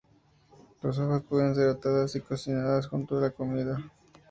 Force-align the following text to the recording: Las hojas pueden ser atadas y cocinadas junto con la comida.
Las 0.81 0.97
hojas 0.97 1.21
pueden 1.21 1.53
ser 1.53 1.69
atadas 1.69 2.15
y 2.15 2.21
cocinadas 2.21 2.87
junto 2.87 3.09
con 3.13 3.21
la 3.21 3.29
comida. 3.29 3.85